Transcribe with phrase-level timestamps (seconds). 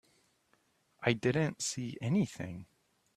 [1.03, 2.65] I didn't see anything.